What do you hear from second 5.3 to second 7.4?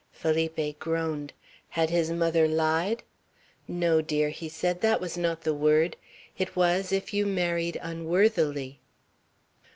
the word. It was, if you